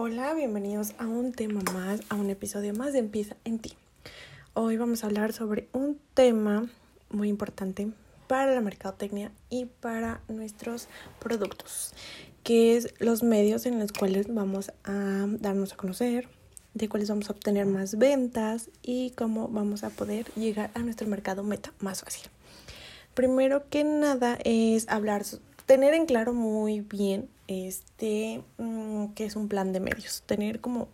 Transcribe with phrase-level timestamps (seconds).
[0.00, 3.72] Hola, bienvenidos a un tema más, a un episodio más de Empieza en ti.
[4.54, 6.68] Hoy vamos a hablar sobre un tema
[7.10, 7.90] muy importante
[8.28, 10.86] para la mercadotecnia y para nuestros
[11.18, 11.94] productos,
[12.44, 16.28] que es los medios en los cuales vamos a darnos a conocer,
[16.74, 21.08] de cuáles vamos a obtener más ventas y cómo vamos a poder llegar a nuestro
[21.08, 22.30] mercado meta más fácil.
[23.14, 25.24] Primero que nada es hablar
[25.66, 30.88] tener en claro muy bien este mm, que es un plan de medios, tener como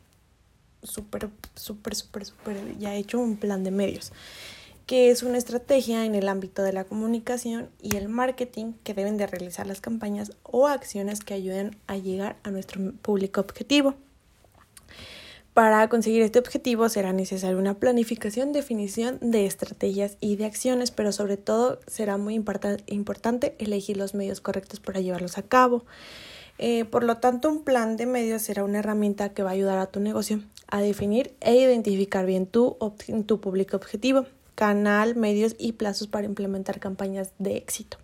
[0.82, 4.12] súper, súper, súper, súper ya hecho un plan de medios,
[4.86, 9.16] que es una estrategia en el ámbito de la comunicación y el marketing que deben
[9.16, 13.94] de realizar las campañas o acciones que ayuden a llegar a nuestro público objetivo.
[15.54, 21.12] Para conseguir este objetivo será necesaria una planificación, definición de estrategias y de acciones, pero
[21.12, 25.84] sobre todo será muy importante elegir los medios correctos para llevarlos a cabo.
[26.58, 29.78] Eh, por lo tanto, un plan de medios será una herramienta que va a ayudar
[29.78, 32.76] a tu negocio a definir e identificar bien tu,
[33.26, 37.98] tu público objetivo, canal, medios y plazos para implementar campañas de éxito.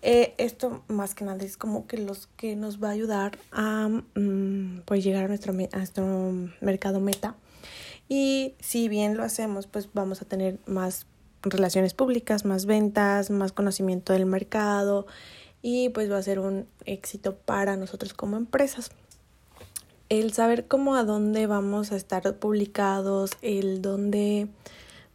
[0.00, 3.88] Eh, esto más que nada es como que los que nos va a ayudar a
[3.88, 6.04] mm, pues llegar a nuestro, a nuestro
[6.60, 7.34] mercado meta.
[8.08, 11.06] Y si bien lo hacemos, pues vamos a tener más
[11.42, 15.06] relaciones públicas, más ventas, más conocimiento del mercado
[15.62, 18.90] y pues va a ser un éxito para nosotros como empresas.
[20.08, 24.48] El saber cómo a dónde vamos a estar publicados, el dónde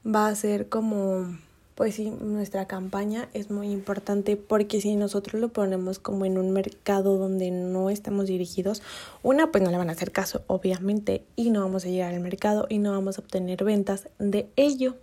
[0.05, 1.27] va a ser como
[1.75, 6.51] pues sí, nuestra campaña es muy importante porque si nosotros lo ponemos como en un
[6.51, 8.83] mercado donde no estamos dirigidos,
[9.23, 12.19] una, pues no le van a hacer caso, obviamente, y no vamos a llegar al
[12.19, 14.95] mercado y no vamos a obtener ventas de ello.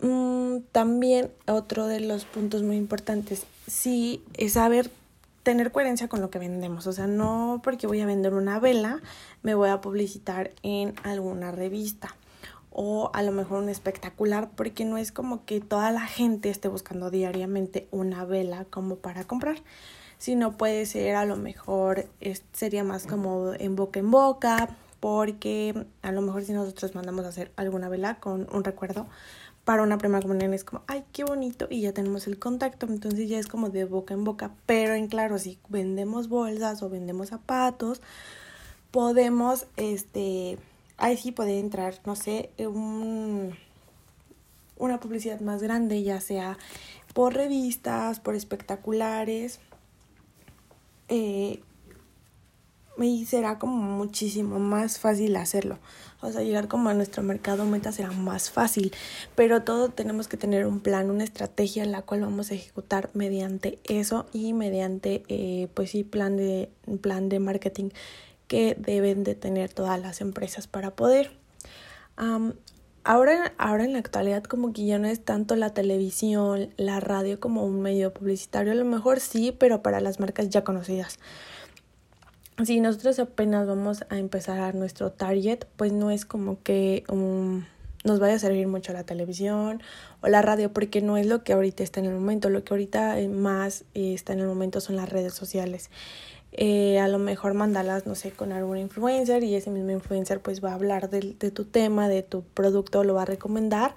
[0.00, 4.90] Mm, también otro de los puntos muy importantes, sí, es saber
[5.42, 6.86] tener coherencia con lo que vendemos.
[6.86, 9.00] O sea, no porque voy a vender una vela,
[9.42, 12.16] me voy a publicitar en alguna revista
[12.74, 16.66] o a lo mejor un espectacular, porque no es como que toda la gente esté
[16.66, 19.58] buscando diariamente una vela como para comprar,
[20.18, 22.06] sino puede ser a lo mejor
[22.52, 27.28] sería más como en boca en boca, porque a lo mejor si nosotros mandamos a
[27.28, 29.06] hacer alguna vela con un recuerdo
[29.64, 33.28] para una primera comunión es como, ay, qué bonito, y ya tenemos el contacto, entonces
[33.28, 37.30] ya es como de boca en boca, pero en claro, si vendemos bolsas o vendemos
[37.30, 38.02] zapatos,
[38.90, 40.58] podemos, este,
[40.98, 43.56] ahí sí puede entrar, no sé, un,
[44.76, 46.58] una publicidad más grande, ya sea
[47.14, 49.60] por revistas, por espectaculares.
[51.08, 51.62] Eh,
[52.98, 55.78] y será como muchísimo más fácil hacerlo.
[56.20, 58.92] O sea, llegar como a nuestro mercado meta será más fácil.
[59.34, 63.10] Pero todo tenemos que tener un plan, una estrategia en la cual vamos a ejecutar
[63.12, 66.70] mediante eso y mediante, eh, pues sí, plan de,
[67.02, 67.90] plan de marketing
[68.46, 71.32] que deben de tener todas las empresas para poder.
[73.04, 77.40] ahora, ahora en la actualidad como que ya no es tanto la televisión, la radio
[77.40, 81.18] como un medio publicitario, a lo mejor sí, pero para las marcas ya conocidas.
[82.62, 87.02] Si nosotros apenas vamos a empezar a nuestro target, pues no es como que
[88.04, 89.82] nos vaya a servir mucho la televisión
[90.20, 92.50] o la radio, porque no es lo que ahorita está en el momento.
[92.50, 95.90] Lo que ahorita más está en el momento son las redes sociales.
[96.52, 100.62] Eh, a lo mejor mandarlas, no sé, con algún influencer y ese mismo influencer pues
[100.64, 103.96] va a hablar de, de tu tema, de tu producto, lo va a recomendar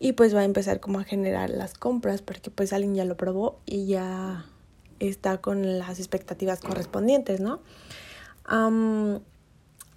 [0.00, 3.16] y pues va a empezar como a generar las compras porque pues alguien ya lo
[3.16, 4.46] probó y ya
[5.08, 7.60] está con las expectativas correspondientes, ¿no?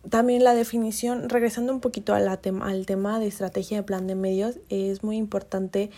[0.10, 5.04] también la definición, regresando un poquito al tema de estrategia de plan de medios, es
[5.04, 5.90] muy importante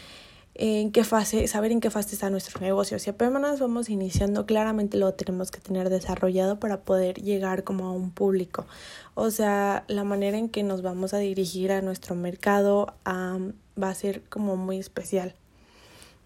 [0.59, 2.97] en qué fase, saber en qué fase está nuestro negocio.
[2.99, 7.91] Si apenas vamos iniciando, claramente lo tenemos que tener desarrollado para poder llegar como a
[7.91, 8.65] un público.
[9.13, 13.93] O sea, la manera en que nos vamos a dirigir a nuestro mercado va a
[13.93, 15.35] ser como muy especial.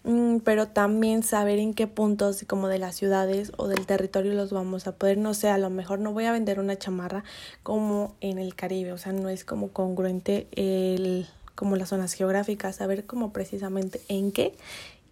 [0.03, 4.51] Mm, pero también saber en qué puntos como de las ciudades o del territorio los
[4.51, 7.24] vamos a poder, no sé, a lo mejor no voy a vender una chamarra
[7.62, 12.77] como en el Caribe, o sea, no es como congruente el como las zonas geográficas,
[12.77, 14.56] saber como precisamente en qué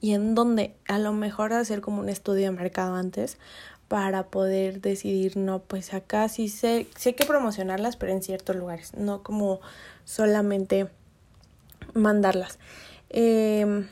[0.01, 3.37] y en dónde, a lo mejor hacer como un estudio de mercado antes
[3.87, 8.93] para poder decidir, no, pues acá sí sé, sé que promocionarlas, pero en ciertos lugares,
[8.95, 9.59] no como
[10.05, 10.87] solamente
[11.93, 12.57] mandarlas.
[13.11, 13.85] Eh,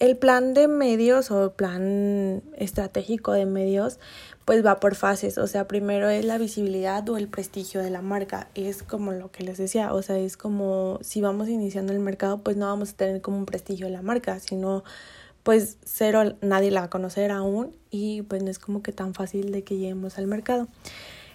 [0.00, 4.00] el plan de medios o plan estratégico de medios
[4.44, 8.02] pues va por fases, o sea, primero es la visibilidad o el prestigio de la
[8.02, 12.00] marca, es como lo que les decía, o sea, es como si vamos iniciando el
[12.00, 14.82] mercado, pues no vamos a tener como un prestigio de la marca, sino
[15.44, 19.14] pues cero nadie la va a conocer aún y pues no es como que tan
[19.14, 20.66] fácil de que lleguemos al mercado.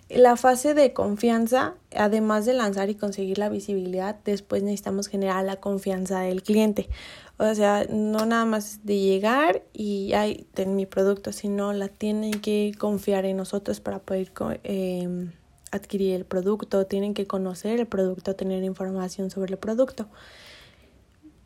[0.09, 5.55] La fase de confianza, además de lanzar y conseguir la visibilidad, después necesitamos generar la
[5.55, 6.89] confianza del cliente.
[7.37, 12.39] O sea, no nada más de llegar y ay, ten mi producto, sino la tienen
[12.39, 14.31] que confiar en nosotros para poder
[14.63, 15.29] eh,
[15.71, 20.07] adquirir el producto, tienen que conocer el producto, tener información sobre el producto.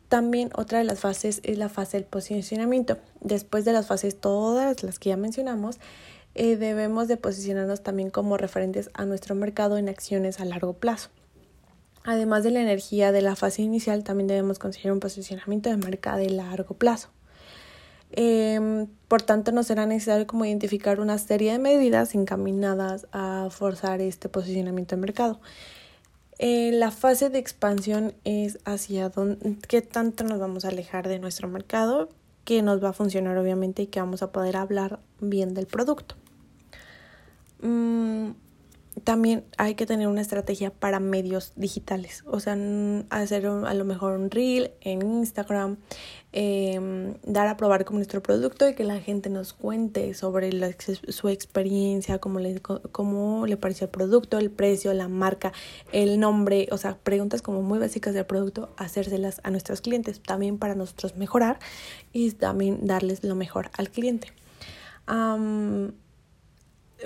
[0.08, 2.98] También otra de las fases es la fase del posicionamiento.
[3.20, 5.78] Después de las fases, todas las que ya mencionamos,
[6.34, 11.10] eh, debemos de posicionarnos también como referentes a nuestro mercado en acciones a largo plazo.
[12.04, 16.16] Además de la energía de la fase inicial, también debemos conseguir un posicionamiento de marca
[16.16, 17.10] de largo plazo.
[18.12, 24.00] Em, por tanto, no será necesario como identificar una serie de medidas encaminadas a forzar
[24.00, 25.40] este posicionamiento de mercado.
[26.38, 31.18] Eh, la fase de expansión es hacia dónde, qué tanto nos vamos a alejar de
[31.18, 32.08] nuestro mercado,
[32.44, 36.16] que nos va a funcionar obviamente y que vamos a poder hablar bien del producto.
[37.60, 38.30] Mm,
[39.04, 42.56] también hay que tener una estrategia para medios digitales, o sea,
[43.10, 45.78] hacer a lo mejor un reel en Instagram,
[46.32, 50.52] Em, dar a probar como nuestro producto y que la gente nos cuente sobre
[51.08, 55.52] su experiencia, cómo le, cómo le pareció el producto, el precio, la marca,
[55.90, 60.56] el nombre, o sea, preguntas como muy básicas del producto, hacérselas a nuestros clientes también
[60.58, 61.58] para nosotros mejorar
[62.12, 64.28] y también darles lo mejor al cliente.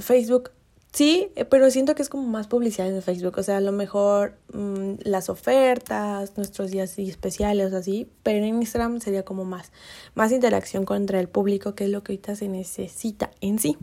[0.00, 0.50] Facebook
[0.94, 4.36] Sí, pero siento que es como más publicidad en Facebook, o sea, a lo mejor
[4.52, 9.72] mm, las ofertas, nuestros días especiales así, pero en Instagram sería como más,
[10.14, 13.76] más interacción contra el público, que es lo que ahorita se necesita en sí.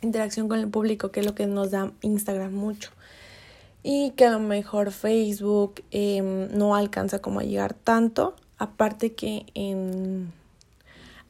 [0.00, 2.90] Interacción con el público, que es lo que nos da Instagram mucho.
[3.82, 9.44] Y que a lo mejor Facebook em, no alcanza como a llegar tanto, aparte que
[9.52, 10.32] en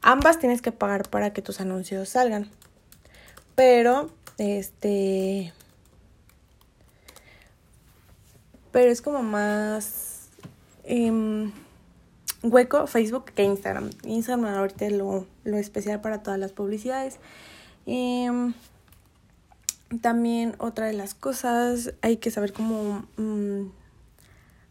[0.01, 2.49] ambas tienes que pagar para que tus anuncios salgan.
[3.55, 5.53] Pero este.
[8.71, 10.29] Pero es como más.
[10.83, 11.51] Em,
[12.43, 13.89] hueco Facebook que Instagram.
[14.03, 17.17] Instagram ahorita es lo, lo especial para todas las publicidades.
[17.85, 18.53] Em,
[20.01, 23.69] también otra de las cosas, hay que saber cómo mm,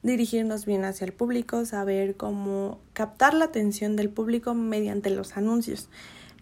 [0.02, 5.88] dirigirnos bien hacia el público, saber cómo captar la atención del público mediante los anuncios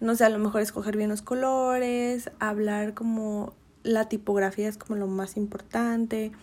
[0.03, 3.53] no sé, a lo mejor escoger bien los colores, hablar como
[3.83, 6.33] la tipografía es como lo más importante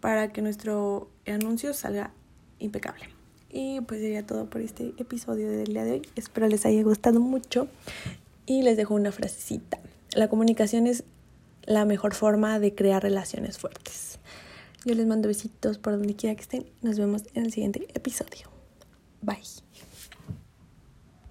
[0.00, 2.12] para que nuestro anuncio salga
[2.58, 3.08] impecable.
[3.50, 6.02] Y pues sería todo por este episodio del día de hoy.
[6.16, 7.68] Espero les haya gustado mucho
[8.44, 9.78] y les dejo una frasecita.
[10.14, 11.04] La comunicación es
[11.64, 14.18] la mejor forma de crear relaciones fuertes.
[14.84, 16.66] Yo les mando besitos por donde quiera que estén.
[16.82, 18.50] Nos vemos en el siguiente episodio.
[19.22, 19.38] Bye.